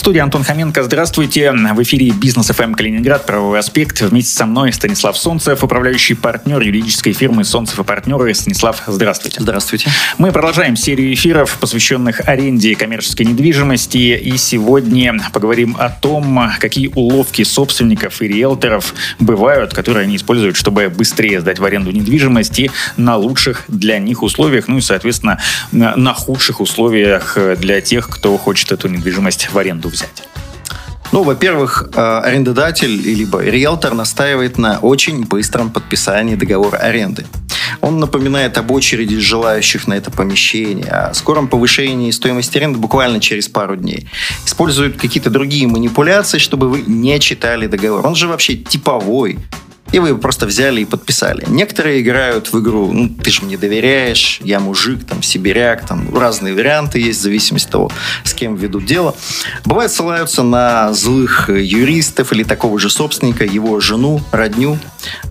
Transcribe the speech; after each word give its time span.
Студии 0.00 0.20
Антон 0.20 0.44
Хоменко. 0.44 0.82
Здравствуйте. 0.82 1.52
В 1.52 1.82
эфире 1.82 2.12
Бизнес 2.12 2.46
ФМ 2.46 2.72
Калининград. 2.72 3.26
Правовой 3.26 3.58
аспект. 3.58 4.00
Вместе 4.00 4.34
со 4.34 4.46
мной 4.46 4.72
Станислав 4.72 5.18
Солнцев, 5.18 5.62
управляющий 5.62 6.14
партнер 6.14 6.58
юридической 6.58 7.12
фирмы 7.12 7.44
Солнцев 7.44 7.78
и 7.78 7.84
партнеры. 7.84 8.32
Станислав, 8.32 8.82
здравствуйте. 8.86 9.42
Здравствуйте. 9.42 9.90
Мы 10.16 10.32
продолжаем 10.32 10.74
серию 10.74 11.12
эфиров, 11.12 11.58
посвященных 11.60 12.26
аренде 12.26 12.74
коммерческой 12.76 13.26
недвижимости. 13.26 14.18
И 14.18 14.38
сегодня 14.38 15.20
поговорим 15.34 15.76
о 15.78 15.90
том, 15.90 16.48
какие 16.58 16.90
уловки 16.94 17.42
собственников 17.42 18.22
и 18.22 18.28
риэлторов 18.28 18.94
бывают, 19.18 19.74
которые 19.74 20.04
они 20.04 20.16
используют, 20.16 20.56
чтобы 20.56 20.88
быстрее 20.88 21.42
сдать 21.42 21.58
в 21.58 21.64
аренду 21.66 21.90
недвижимости 21.90 22.70
на 22.96 23.18
лучших 23.18 23.64
для 23.68 23.98
них 23.98 24.22
условиях, 24.22 24.66
ну 24.66 24.78
и, 24.78 24.80
соответственно, 24.80 25.38
на 25.72 26.14
худших 26.14 26.62
условиях 26.62 27.36
для 27.58 27.82
тех, 27.82 28.08
кто 28.08 28.38
хочет 28.38 28.72
эту 28.72 28.88
недвижимость 28.88 29.50
в 29.52 29.58
аренду 29.58 29.89
взять? 29.90 30.22
Ну, 31.12 31.24
во-первых, 31.24 31.90
э, 31.92 32.20
арендодатель 32.24 32.90
либо 32.90 33.42
риэлтор 33.42 33.94
настаивает 33.94 34.58
на 34.58 34.78
очень 34.78 35.24
быстром 35.24 35.70
подписании 35.70 36.36
договора 36.36 36.76
аренды. 36.76 37.26
Он 37.80 37.98
напоминает 37.98 38.58
об 38.58 38.70
очереди 38.70 39.18
желающих 39.18 39.88
на 39.88 39.94
это 39.94 40.10
помещение, 40.10 40.90
о 40.90 41.14
скором 41.14 41.48
повышении 41.48 42.10
стоимости 42.12 42.58
аренды 42.58 42.78
буквально 42.78 43.20
через 43.20 43.48
пару 43.48 43.76
дней. 43.76 44.08
Используют 44.46 44.98
какие-то 44.98 45.30
другие 45.30 45.66
манипуляции, 45.66 46.38
чтобы 46.38 46.68
вы 46.68 46.82
не 46.86 47.18
читали 47.18 47.66
договор. 47.66 48.06
Он 48.06 48.14
же 48.14 48.28
вообще 48.28 48.54
типовой 48.54 49.38
и 49.92 49.98
вы 49.98 50.16
просто 50.16 50.46
взяли 50.46 50.82
и 50.82 50.84
подписали. 50.84 51.44
Некоторые 51.48 52.00
играют 52.00 52.52
в 52.52 52.60
игру, 52.60 52.90
ну, 52.92 53.08
ты 53.08 53.30
же 53.30 53.42
мне 53.44 53.56
доверяешь, 53.56 54.40
я 54.42 54.60
мужик, 54.60 55.04
там, 55.06 55.22
сибиряк, 55.22 55.86
там, 55.86 56.16
разные 56.16 56.54
варианты 56.54 56.98
есть, 56.98 57.20
в 57.20 57.22
зависимости 57.22 57.66
от 57.66 57.72
того, 57.72 57.90
с 58.24 58.34
кем 58.34 58.56
ведут 58.56 58.84
дело. 58.84 59.14
Бывает, 59.64 59.90
ссылаются 59.90 60.42
на 60.42 60.92
злых 60.92 61.48
юристов 61.48 62.32
или 62.32 62.44
такого 62.44 62.78
же 62.78 62.90
собственника, 62.90 63.44
его 63.44 63.80
жену, 63.80 64.20
родню. 64.32 64.78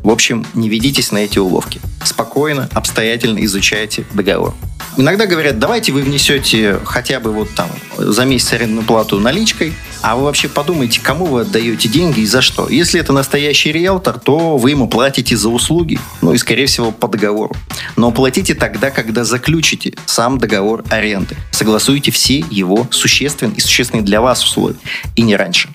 В 0.04 0.10
общем, 0.10 0.46
не 0.54 0.70
ведитесь 0.70 1.12
на 1.12 1.20
эти 1.20 1.40
уловки. 1.40 1.82
Спокойно, 2.04 2.70
обстоятельно 2.74 3.44
изучайте 3.46 4.06
договор. 4.14 4.54
Иногда 4.98 5.28
говорят, 5.28 5.60
давайте 5.60 5.92
вы 5.92 6.02
внесете 6.02 6.80
хотя 6.84 7.20
бы 7.20 7.32
вот 7.32 7.50
там 7.56 7.70
за 7.98 8.26
месяц 8.26 8.54
арендную 8.54 8.86
плату 8.86 9.20
наличкой, 9.20 9.74
а 10.02 10.16
вы 10.16 10.24
вообще 10.24 10.50
подумайте, 10.50 11.02
кому 11.02 11.26
вы 11.26 11.42
отдаете 11.42 11.88
деньги 11.90 12.22
и 12.22 12.26
за 12.26 12.42
что. 12.42 12.70
Если 12.70 13.00
это 13.00 13.14
настоящий 13.14 13.72
риэлтор, 13.72 14.20
то 14.20 14.58
вы 14.58 14.72
ему 14.72 14.88
платите 14.88 15.36
за 15.36 15.50
услуги, 15.50 16.00
ну 16.22 16.34
и, 16.34 16.38
скорее 16.38 16.66
всего, 16.66 16.92
по 16.92 17.08
договору. 17.08 17.56
Но 17.96 18.12
платите 18.12 18.56
тогда, 18.56 18.92
когда 18.92 19.24
заключите 19.24 19.94
сам 20.06 20.38
договор 20.38 20.84
аренды. 20.90 21.36
Согласуйте 21.52 22.12
все 22.12 22.44
его 22.50 22.88
существенные 22.92 23.58
и 23.58 23.62
существенные 23.62 24.04
для 24.04 24.22
вас 24.22 24.44
условия, 24.44 24.78
и 25.16 25.22
не 25.22 25.36
раньше 25.36 25.70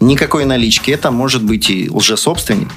никакой 0.00 0.44
налички. 0.44 0.90
Это 0.90 1.10
может 1.10 1.42
быть 1.42 1.70
и 1.70 1.88
лжесобственник. 1.90 2.68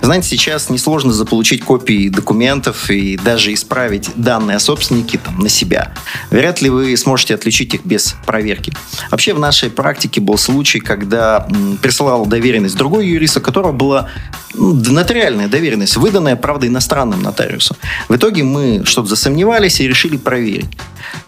Знаете, 0.00 0.28
сейчас 0.28 0.70
несложно 0.70 1.12
заполучить 1.12 1.62
копии 1.62 2.08
документов 2.08 2.90
и 2.90 3.16
даже 3.16 3.52
исправить 3.52 4.10
данные 4.16 4.56
о 4.56 4.60
собственнике 4.60 5.18
там, 5.18 5.38
на 5.38 5.48
себя. 5.48 5.92
Вряд 6.30 6.62
ли 6.62 6.70
вы 6.70 6.96
сможете 6.96 7.34
отличить 7.34 7.74
их 7.74 7.84
без 7.84 8.14
проверки. 8.26 8.72
Вообще 9.10 9.34
в 9.34 9.38
нашей 9.38 9.70
практике 9.70 10.20
был 10.20 10.38
случай, 10.38 10.80
когда 10.80 11.46
присылал 11.82 12.26
доверенность 12.26 12.76
другой 12.76 13.06
юрист, 13.06 13.36
у 13.38 13.40
которого 13.40 13.72
была 13.72 14.08
ну, 14.54 14.74
нотариальная 14.74 15.48
доверенность, 15.48 15.96
выданная, 15.96 16.36
правда, 16.36 16.66
иностранным 16.66 17.22
нотариусом. 17.22 17.76
В 18.08 18.16
итоге 18.16 18.42
мы 18.42 18.82
что-то 18.84 19.08
засомневались 19.08 19.80
и 19.80 19.88
решили 19.88 20.16
проверить. 20.16 20.66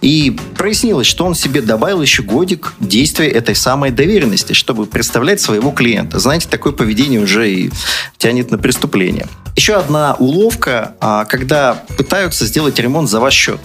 И 0.00 0.36
прояснилось, 0.56 1.06
что 1.06 1.24
он 1.24 1.34
себе 1.34 1.60
добавил 1.60 2.00
еще 2.00 2.22
годик 2.22 2.74
действия 2.80 3.28
этой 3.28 3.54
самой 3.54 3.90
доверенности, 3.90 4.52
чтобы 4.52 4.86
представлять 4.86 5.40
своего 5.40 5.70
клиента. 5.70 6.18
Знаете, 6.18 6.48
такое 6.48 6.72
поведение 6.72 7.20
уже 7.20 7.50
и 7.50 7.70
тянет 8.16 8.50
на 8.50 8.58
преступление. 8.58 9.26
Еще 9.56 9.74
одна 9.74 10.14
уловка, 10.14 10.94
а, 11.00 11.24
когда 11.24 11.74
пытаются 11.96 12.46
сделать 12.46 12.78
ремонт 12.78 13.08
за 13.08 13.20
ваш 13.20 13.34
счет. 13.34 13.60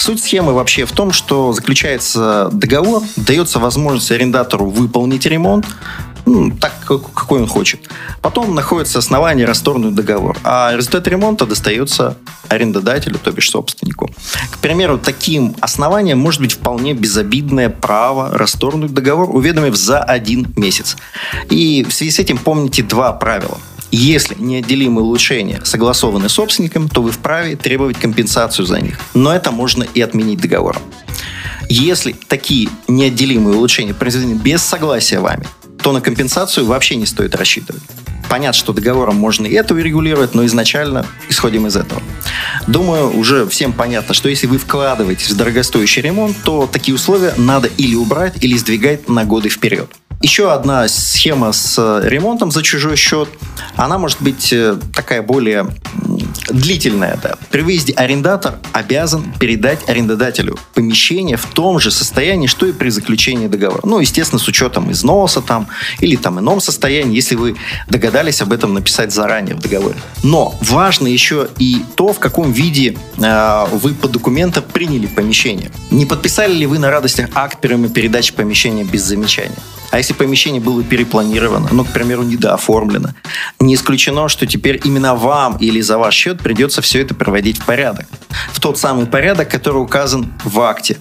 Суть 0.00 0.22
схемы 0.22 0.54
вообще 0.54 0.86
в 0.86 0.92
том, 0.92 1.12
что 1.12 1.52
заключается 1.52 2.48
договор, 2.52 3.02
дается 3.16 3.58
возможность 3.58 4.10
арендатору 4.10 4.66
выполнить 4.70 5.26
ремонт, 5.26 5.66
ну, 6.26 6.50
так, 6.50 6.72
какой 6.84 7.40
он 7.40 7.46
хочет. 7.46 7.80
Потом 8.22 8.54
находится 8.54 8.98
основание 8.98 9.46
расторгнуть 9.46 9.94
договор, 9.94 10.36
а 10.44 10.72
результат 10.74 11.08
ремонта 11.08 11.46
достается 11.46 12.16
арендодателю, 12.48 13.18
то 13.18 13.30
бишь 13.32 13.50
собственнику. 13.50 14.10
К 14.50 14.58
примеру, 14.58 14.98
таким 14.98 15.54
основанием 15.60 16.18
может 16.18 16.40
быть 16.40 16.52
вполне 16.52 16.94
безобидное 16.94 17.70
право 17.70 18.36
расторгнуть 18.36 18.92
договор, 18.92 19.34
уведомив 19.34 19.76
за 19.76 20.00
один 20.02 20.52
месяц. 20.56 20.96
И 21.48 21.84
в 21.88 21.92
связи 21.92 22.10
с 22.10 22.18
этим 22.18 22.38
помните 22.38 22.82
два 22.82 23.12
правила. 23.12 23.58
Если 23.92 24.36
неотделимые 24.38 25.04
улучшения 25.04 25.60
согласованы 25.64 26.28
с 26.28 26.32
собственником, 26.32 26.88
то 26.88 27.02
вы 27.02 27.10
вправе 27.10 27.56
требовать 27.56 27.98
компенсацию 27.98 28.64
за 28.64 28.80
них. 28.80 29.00
Но 29.14 29.34
это 29.34 29.50
можно 29.50 29.82
и 29.82 30.00
отменить 30.00 30.40
договором. 30.40 30.82
Если 31.68 32.12
такие 32.12 32.68
неотделимые 32.88 33.56
улучшения 33.56 33.94
произведены 33.94 34.34
без 34.34 34.62
согласия 34.62 35.18
вами, 35.20 35.46
то 35.82 35.92
на 35.92 36.00
компенсацию 36.00 36.66
вообще 36.66 36.96
не 36.96 37.06
стоит 37.06 37.34
рассчитывать. 37.34 37.82
Понятно, 38.28 38.58
что 38.58 38.72
договором 38.72 39.16
можно 39.16 39.46
и 39.46 39.54
это 39.54 39.74
урегулировать, 39.74 40.34
но 40.34 40.46
изначально 40.46 41.04
исходим 41.28 41.66
из 41.66 41.76
этого. 41.76 42.00
Думаю, 42.68 43.16
уже 43.16 43.46
всем 43.48 43.72
понятно, 43.72 44.14
что 44.14 44.28
если 44.28 44.46
вы 44.46 44.58
вкладываетесь 44.58 45.30
в 45.30 45.36
дорогостоящий 45.36 46.02
ремонт, 46.02 46.36
то 46.44 46.68
такие 46.70 46.94
условия 46.94 47.34
надо 47.36 47.68
или 47.76 47.96
убрать, 47.96 48.34
или 48.40 48.56
сдвигать 48.56 49.08
на 49.08 49.24
годы 49.24 49.48
вперед. 49.48 49.90
Еще 50.22 50.52
одна 50.52 50.86
схема 50.86 51.50
с 51.52 52.00
ремонтом 52.04 52.50
за 52.50 52.62
чужой 52.62 52.96
счет, 52.96 53.28
она 53.74 53.96
может 53.96 54.20
быть 54.20 54.52
э, 54.52 54.76
такая 54.94 55.22
более 55.22 55.66
длительная. 56.50 57.18
Да. 57.22 57.36
При 57.50 57.62
выезде 57.62 57.92
арендатор 57.94 58.58
обязан 58.72 59.32
передать 59.38 59.88
арендодателю 59.88 60.58
помещение 60.74 61.36
в 61.36 61.46
том 61.46 61.80
же 61.80 61.90
состоянии, 61.90 62.46
что 62.46 62.66
и 62.66 62.72
при 62.72 62.90
заключении 62.90 63.46
договора. 63.46 63.82
Ну, 63.84 64.00
естественно, 64.00 64.38
с 64.38 64.48
учетом 64.48 64.90
износа 64.92 65.40
там 65.40 65.68
или 66.00 66.16
там 66.16 66.38
ином 66.38 66.60
состоянии, 66.60 67.14
если 67.14 67.36
вы 67.36 67.56
догадались 67.88 68.42
об 68.42 68.52
этом 68.52 68.74
написать 68.74 69.12
заранее 69.12 69.54
в 69.54 69.60
договоре. 69.60 69.96
Но 70.22 70.54
важно 70.60 71.06
еще 71.06 71.48
и 71.58 71.82
то, 71.96 72.12
в 72.12 72.18
каком 72.18 72.52
виде 72.52 72.96
э, 73.18 73.66
вы 73.72 73.94
по 73.94 74.08
документам 74.08 74.64
приняли 74.64 75.06
помещение. 75.06 75.70
Не 75.90 76.06
подписали 76.06 76.52
ли 76.52 76.66
вы 76.66 76.78
на 76.78 76.90
радостях 76.90 77.28
акт 77.34 77.60
прямой 77.60 77.90
передачи 77.90 78.32
помещения 78.32 78.84
без 78.84 79.02
замечания? 79.02 79.56
А 79.90 79.98
если 79.98 80.12
помещение 80.12 80.60
было 80.60 80.82
перепланировано, 80.82 81.68
ну, 81.72 81.84
к 81.84 81.92
примеру, 81.92 82.22
недооформлено, 82.22 83.10
не 83.58 83.74
исключено, 83.74 84.28
что 84.28 84.46
теперь 84.46 84.80
именно 84.84 85.14
вам 85.14 85.56
или 85.56 85.80
за 85.80 85.98
ваш 85.98 86.14
счет 86.14 86.40
придется 86.40 86.80
все 86.80 87.02
это 87.02 87.14
проводить 87.14 87.58
в 87.58 87.64
порядок. 87.64 88.06
В 88.52 88.60
тот 88.60 88.78
самый 88.78 89.06
порядок, 89.06 89.50
который 89.50 89.82
указан 89.82 90.32
в 90.44 90.60
акте. 90.60 90.98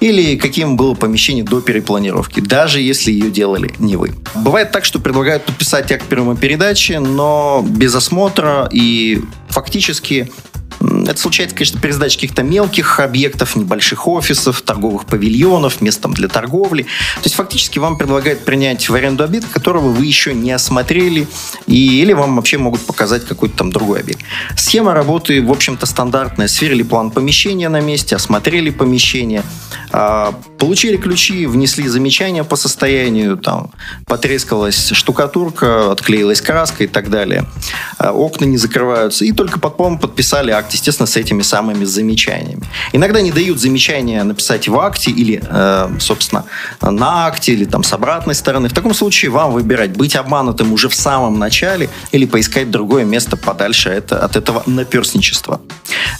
Или 0.00 0.36
каким 0.36 0.76
было 0.76 0.94
помещение 0.94 1.44
до 1.44 1.60
перепланировки, 1.60 2.40
даже 2.40 2.80
если 2.80 3.10
ее 3.10 3.30
делали 3.30 3.74
не 3.78 3.96
вы. 3.96 4.14
Бывает 4.34 4.70
так, 4.70 4.84
что 4.84 5.00
предлагают 5.00 5.44
подписать 5.44 5.90
акт 5.90 6.06
передачи, 6.06 6.92
но 6.92 7.64
без 7.68 7.94
осмотра 7.94 8.68
и 8.72 9.22
фактически 9.48 10.30
это 10.80 11.16
случается, 11.16 11.56
конечно, 11.56 11.80
при 11.80 11.90
сдаче 11.90 12.16
каких-то 12.16 12.42
мелких 12.42 13.00
объектов, 13.00 13.56
небольших 13.56 14.06
офисов, 14.06 14.62
торговых 14.62 15.06
павильонов, 15.06 15.80
мест 15.80 16.00
там 16.00 16.14
для 16.14 16.28
торговли. 16.28 16.82
То 16.82 17.24
есть 17.24 17.34
фактически 17.34 17.78
вам 17.78 17.98
предлагают 17.98 18.44
принять 18.44 18.88
в 18.88 18.94
аренду 18.94 19.24
объект, 19.24 19.48
которого 19.50 19.88
вы 19.88 20.06
еще 20.06 20.34
не 20.34 20.52
осмотрели, 20.52 21.26
и, 21.66 22.00
или 22.02 22.12
вам 22.12 22.36
вообще 22.36 22.58
могут 22.58 22.82
показать 22.82 23.26
какой-то 23.26 23.56
там 23.56 23.70
другой 23.70 24.00
объект. 24.00 24.20
Схема 24.56 24.94
работы, 24.94 25.42
в 25.42 25.50
общем-то, 25.50 25.86
стандартная. 25.86 26.48
Сверили 26.48 26.82
план 26.82 27.10
помещения 27.10 27.68
на 27.68 27.80
месте, 27.80 28.16
осмотрели 28.16 28.70
помещение, 28.70 29.42
а, 29.90 30.34
получили 30.58 30.96
ключи, 30.96 31.46
внесли 31.46 31.88
замечания 31.88 32.44
по 32.44 32.56
состоянию, 32.56 33.36
там, 33.36 33.70
потрескалась 34.06 34.90
штукатурка, 34.90 35.92
отклеилась 35.92 36.40
краска 36.40 36.84
и 36.84 36.86
так 36.86 37.10
далее. 37.10 37.46
А, 37.98 38.12
окна 38.12 38.44
не 38.44 38.56
закрываются. 38.58 39.24
И 39.24 39.32
только 39.32 39.58
потом 39.58 39.98
подписали 39.98 40.50
акт, 40.50 40.67
естественно, 40.72 41.06
с 41.06 41.16
этими 41.16 41.42
самыми 41.42 41.84
замечаниями. 41.84 42.62
Иногда 42.92 43.20
не 43.20 43.32
дают 43.32 43.60
замечания 43.60 44.22
написать 44.24 44.68
в 44.68 44.78
акте 44.78 45.10
или, 45.10 45.42
э, 45.44 45.90
собственно, 46.00 46.44
на 46.80 47.26
акте 47.26 47.52
или 47.52 47.64
там 47.64 47.82
с 47.82 47.92
обратной 47.92 48.34
стороны. 48.34 48.68
В 48.68 48.72
таком 48.72 48.94
случае 48.94 49.30
вам 49.30 49.52
выбирать, 49.52 49.96
быть 49.96 50.16
обманутым 50.16 50.72
уже 50.72 50.88
в 50.88 50.94
самом 50.94 51.38
начале 51.38 51.88
или 52.12 52.26
поискать 52.26 52.70
другое 52.70 53.04
место 53.04 53.36
подальше 53.36 53.90
это, 53.90 54.24
от 54.24 54.36
этого 54.36 54.62
наперсничества. 54.66 55.60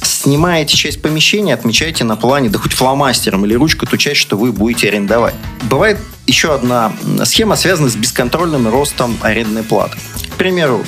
Снимаете 0.03 0.77
часть 0.77 1.03
помещения, 1.03 1.55
отмечайте 1.55 2.05
на 2.05 2.17
плане, 2.17 2.49
да 2.49 2.59
хоть 2.59 2.73
фломастером 2.73 3.45
или 3.45 3.55
ручкой 3.55 3.87
ту 3.87 3.97
часть, 3.97 4.21
что 4.21 4.37
вы 4.37 4.53
будете 4.53 4.89
арендовать. 4.89 5.35
Бывает 5.63 5.99
еще 6.29 6.55
одна 6.55 6.93
схема 7.25 7.57
связана 7.57 7.89
с 7.89 7.97
бесконтрольным 7.97 8.69
ростом 8.69 9.17
арендной 9.23 9.63
платы. 9.65 9.99
К 10.31 10.37
примеру, 10.39 10.85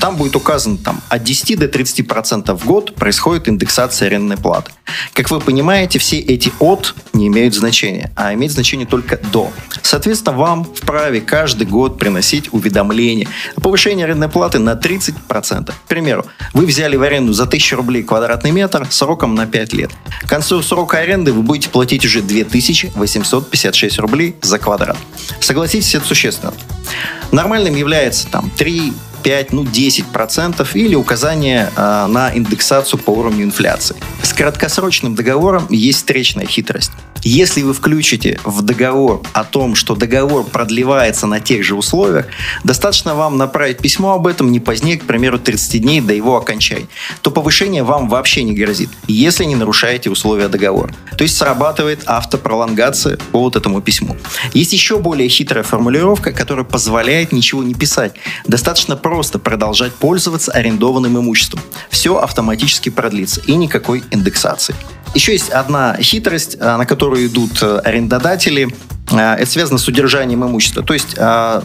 там 0.00 0.16
будет 0.16 0.36
указано 0.36 0.76
там, 0.76 1.00
от 1.08 1.24
10 1.24 1.58
до 1.58 1.66
30% 1.66 2.54
в 2.56 2.64
год 2.64 2.94
происходит 2.94 3.48
индексация 3.48 4.06
арендной 4.06 4.36
платы. 4.36 4.70
Как 5.12 5.30
вы 5.30 5.40
понимаете, 5.40 5.98
все 5.98 6.18
эти 6.18 6.52
«от» 6.60 6.94
не 7.12 7.26
имеют 7.26 7.54
значения, 7.54 8.12
а 8.14 8.32
имеют 8.34 8.52
значение 8.52 8.86
только 8.86 9.16
«до». 9.32 9.50
Соответственно, 9.82 10.36
вам 10.36 10.64
вправе 10.64 11.20
каждый 11.20 11.66
год 11.66 11.98
приносить 11.98 12.52
уведомление 12.52 13.26
о 13.56 13.60
повышении 13.60 14.04
арендной 14.04 14.28
платы 14.28 14.60
на 14.60 14.74
30%. 14.74 15.72
К 15.72 15.88
примеру, 15.88 16.26
вы 16.52 16.66
взяли 16.66 16.94
в 16.94 17.02
аренду 17.02 17.32
за 17.32 17.44
1000 17.44 17.76
рублей 17.76 18.02
квадратный 18.04 18.52
метр 18.52 18.86
сроком 18.90 19.34
на 19.34 19.46
5 19.46 19.72
лет. 19.72 19.90
К 20.22 20.28
концу 20.28 20.62
срока 20.62 20.98
аренды 20.98 21.32
вы 21.32 21.42
будете 21.42 21.70
платить 21.70 22.04
уже 22.04 22.22
2856 22.22 23.98
рублей 23.98 24.36
за 24.42 24.58
квадрат. 24.82 24.96
Согласитесь, 25.40 25.94
это 25.94 26.06
существенно. 26.06 26.52
Нормальным 27.30 27.74
является 27.74 28.28
там 28.28 28.50
3, 28.50 28.92
5, 29.22 29.52
ну 29.52 29.64
10% 29.64 30.68
или 30.74 30.94
указание 30.94 31.70
э, 31.76 32.06
на 32.06 32.36
индексацию 32.36 33.00
по 33.00 33.10
уровню 33.10 33.44
инфляции. 33.44 33.96
С 34.22 34.32
краткосрочным 34.32 35.14
договором 35.14 35.66
есть 35.70 35.98
встречная 35.98 36.46
хитрость. 36.46 36.90
Если 37.24 37.62
вы 37.62 37.72
включите 37.72 38.40
в 38.44 38.62
договор 38.62 39.22
о 39.32 39.44
том, 39.44 39.76
что 39.76 39.94
договор 39.94 40.44
продлевается 40.44 41.28
на 41.28 41.38
тех 41.38 41.62
же 41.62 41.76
условиях, 41.76 42.26
достаточно 42.64 43.14
вам 43.14 43.38
направить 43.38 43.78
письмо 43.78 44.14
об 44.14 44.26
этом 44.26 44.50
не 44.50 44.58
позднее, 44.58 44.98
к 44.98 45.04
примеру, 45.04 45.38
30 45.38 45.82
дней 45.82 46.00
до 46.00 46.12
его 46.12 46.36
окончания, 46.36 46.88
то 47.20 47.30
повышение 47.30 47.84
вам 47.84 48.08
вообще 48.08 48.42
не 48.42 48.54
грозит, 48.54 48.90
если 49.06 49.44
не 49.44 49.54
нарушаете 49.54 50.10
условия 50.10 50.48
договора. 50.48 50.92
То 51.16 51.22
есть 51.22 51.36
срабатывает 51.36 52.02
автопролонгация 52.06 53.18
по 53.30 53.40
вот 53.40 53.54
этому 53.54 53.80
письму. 53.80 54.16
Есть 54.52 54.72
еще 54.72 54.98
более 54.98 55.28
хитрая 55.28 55.62
формулировка, 55.62 56.32
которая 56.32 56.64
позволяет 56.64 57.30
ничего 57.30 57.62
не 57.62 57.74
писать. 57.74 58.14
Достаточно 58.48 58.96
просто 58.96 59.38
продолжать 59.38 59.94
пользоваться 59.94 60.50
арендованным 60.50 61.16
имуществом. 61.18 61.60
Все 61.88 62.16
автоматически 62.16 62.88
продлится 62.88 63.40
и 63.46 63.54
никакой 63.54 64.02
индексации. 64.10 64.74
Еще 65.14 65.32
есть 65.32 65.50
одна 65.50 65.96
хитрость, 66.00 66.56
э, 66.58 66.76
на 66.76 66.86
которую 66.86 67.26
идут 67.26 67.62
э, 67.62 67.78
арендодатели. 67.84 68.68
Э, 69.10 69.34
это 69.34 69.50
связано 69.50 69.78
с 69.78 69.88
удержанием 69.88 70.44
имущества. 70.44 70.82
То 70.82 70.94
есть 70.94 71.16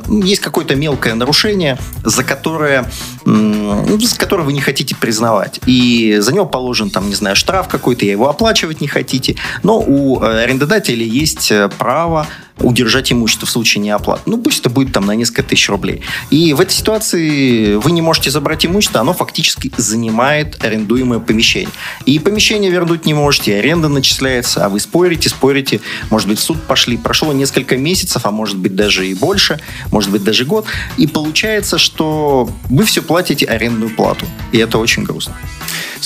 есть 0.08 0.42
какое-то 0.42 0.76
мелкое 0.76 1.16
нарушение, 1.16 1.78
за 2.04 2.24
которое, 2.24 2.90
за 3.26 4.18
которое 4.18 4.44
вы 4.44 4.54
не 4.54 4.62
хотите 4.62 4.96
признавать. 4.96 5.60
И 5.66 6.18
за 6.20 6.34
него 6.34 6.46
положен, 6.46 6.90
там, 6.90 7.10
не 7.10 7.16
знаю, 7.16 7.36
штраф 7.36 7.68
какой-то, 7.68 8.06
и 8.06 8.10
его 8.10 8.30
оплачивать 8.30 8.82
не 8.82 8.88
хотите. 8.88 9.36
Но 9.64 9.80
у 9.80 10.22
арендодателя 10.22 11.04
есть 11.06 11.52
право 11.78 12.28
удержать 12.60 13.12
имущество 13.12 13.48
в 13.48 13.52
случае 13.52 13.84
неоплаты. 13.84 14.24
Ну, 14.26 14.38
пусть 14.38 14.60
это 14.62 14.70
будет 14.70 14.92
там 14.94 15.06
на 15.06 15.14
несколько 15.14 15.44
тысяч 15.44 15.70
рублей. 15.70 16.02
И 16.30 16.54
в 16.54 16.62
этой 16.62 16.74
ситуации 16.74 17.76
вы 17.76 17.92
не 17.92 18.02
можете 18.02 18.32
забрать 18.32 18.66
имущество, 18.66 19.02
оно 19.02 19.14
фактически 19.14 19.72
занимает 19.78 20.64
арендуемое 20.64 21.20
помещение. 21.20 21.70
И 22.06 22.20
помещение 22.20 22.72
вернуть 22.72 23.06
не 23.06 23.14
можете, 23.14 23.58
аренда 23.58 23.90
начисляется, 23.90 24.66
а 24.66 24.70
вы 24.70 24.80
спорите, 24.80 25.30
спорите, 25.30 25.82
может 26.10 26.28
быть, 26.28 26.40
в 26.40 26.44
суд 26.44 26.62
пошли. 26.64 26.98
Прошло 26.98 27.27
несколько 27.32 27.78
месяцев, 27.78 28.26
а 28.26 28.32
может 28.32 28.58
быть 28.58 28.76
даже 28.76 29.08
и 29.08 29.14
больше, 29.14 29.60
может 29.92 30.12
быть 30.12 30.24
даже 30.24 30.46
год. 30.46 30.66
И 30.98 31.08
получается, 31.08 31.78
что 31.78 32.50
вы 32.70 32.86
все 32.86 33.02
платите 33.02 33.46
арендную 33.46 33.96
плату. 33.96 34.26
И 34.52 34.58
это 34.58 34.78
очень 34.78 35.04
грустно. 35.04 35.36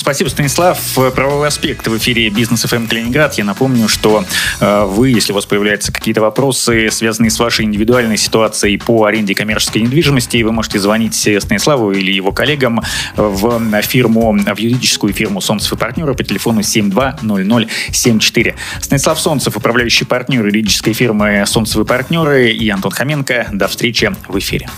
Спасибо, 0.02 0.28
Станислав. 0.30 0.80
Правовой 1.14 1.46
аспект 1.46 1.86
в 1.86 1.96
эфире 1.96 2.28
Бизнес 2.28 2.64
ФМ 2.64 2.88
Калининград. 2.88 3.34
Я 3.34 3.44
напомню, 3.44 3.86
что 3.86 4.24
э, 4.58 4.84
вы, 4.84 5.10
если 5.10 5.30
у 5.30 5.36
вас 5.36 5.46
появляются 5.46 5.92
какие-то 5.92 6.20
вопросы, 6.20 6.90
связанные 6.90 7.30
с 7.30 7.38
вашей 7.38 7.66
индивидуальной 7.66 8.16
ситуацией 8.16 8.78
по 8.78 9.04
аренде 9.04 9.36
коммерческой 9.36 9.82
недвижимости, 9.82 10.42
вы 10.42 10.50
можете 10.50 10.80
звонить 10.80 11.14
Станиславу 11.14 11.92
или 11.92 12.10
его 12.10 12.32
коллегам 12.32 12.82
в 13.14 13.82
фирму, 13.82 14.32
в 14.32 14.58
юридическую 14.58 15.12
фирму 15.12 15.40
Солнцев 15.40 15.72
и 15.72 15.76
партнеры 15.76 16.14
по 16.14 16.24
телефону 16.24 16.64
720074. 16.64 18.56
Станислав 18.80 19.20
Солнцев, 19.20 19.56
управляющий 19.56 20.04
партнер 20.04 20.44
юридической 20.44 20.94
фирмы 20.94 21.44
Солнцев 21.46 21.80
и 21.80 21.84
партнеры 21.84 22.50
и 22.50 22.68
Антон 22.70 22.90
Хоменко. 22.90 23.50
До 23.52 23.68
встречи 23.68 24.12
в 24.26 24.36
эфире. 24.36 24.68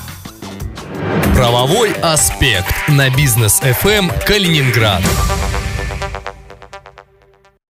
Правовой 1.35 1.93
аспект 2.01 2.89
на 2.89 3.11
бизнес 3.11 3.61
FM 3.61 4.25
Калининград. 4.25 5.03